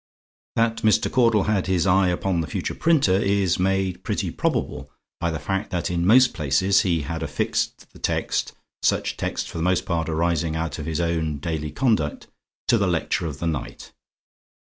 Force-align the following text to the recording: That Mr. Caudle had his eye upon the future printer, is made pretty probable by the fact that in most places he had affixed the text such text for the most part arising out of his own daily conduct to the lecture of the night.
That 0.55 0.77
Mr. 0.77 1.11
Caudle 1.11 1.43
had 1.43 1.67
his 1.67 1.85
eye 1.85 2.07
upon 2.07 2.41
the 2.41 2.47
future 2.47 2.73
printer, 2.73 3.11
is 3.17 3.59
made 3.59 4.03
pretty 4.03 4.31
probable 4.31 4.89
by 5.19 5.29
the 5.29 5.37
fact 5.37 5.69
that 5.69 5.91
in 5.91 6.07
most 6.07 6.33
places 6.33 6.81
he 6.81 7.01
had 7.03 7.21
affixed 7.21 7.87
the 7.93 7.99
text 7.99 8.53
such 8.81 9.15
text 9.15 9.47
for 9.47 9.59
the 9.59 9.63
most 9.63 9.85
part 9.85 10.09
arising 10.09 10.55
out 10.55 10.79
of 10.79 10.87
his 10.87 10.99
own 10.99 11.37
daily 11.37 11.69
conduct 11.69 12.25
to 12.67 12.79
the 12.79 12.87
lecture 12.87 13.27
of 13.27 13.37
the 13.37 13.45
night. 13.45 13.91